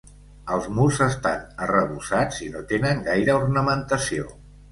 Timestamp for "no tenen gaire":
2.55-3.37